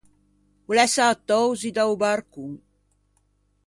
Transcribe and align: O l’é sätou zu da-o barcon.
O 0.69 0.71
l’é 0.77 0.85
sätou 0.95 1.47
zu 1.59 1.69
da-o 1.77 1.95
barcon. 2.03 2.51